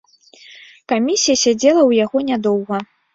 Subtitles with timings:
[0.91, 2.81] Камісія сядзела ў яго нядоўга.